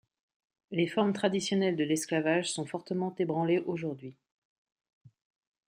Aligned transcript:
Les 0.71 0.87
formes 0.87 1.13
traditionnelles 1.13 1.75
de 1.75 1.83
l'esclavage 1.83 2.51
sont 2.51 2.65
fortement 2.65 3.13
ébranlées 3.19 3.59
aujourd'hui. 3.59 4.15